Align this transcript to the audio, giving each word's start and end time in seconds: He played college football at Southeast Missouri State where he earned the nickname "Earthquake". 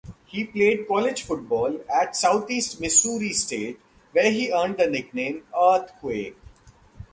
He 0.25 0.45
played 0.45 0.87
college 0.87 1.21
football 1.21 1.79
at 1.87 2.15
Southeast 2.15 2.81
Missouri 2.81 3.33
State 3.33 3.79
where 4.13 4.31
he 4.31 4.51
earned 4.51 4.77
the 4.77 4.87
nickname 4.87 5.43
"Earthquake". 5.55 6.35